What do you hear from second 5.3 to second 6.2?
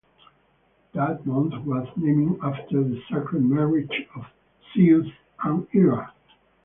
and Hera.